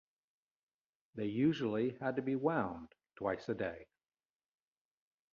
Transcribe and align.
They 1.13 1.27
usually 1.27 1.91
had 2.01 2.15
to 2.15 2.23
be 2.23 2.35
wound 2.35 2.87
twice 3.17 3.47
a 3.49 3.53
day. 3.53 3.85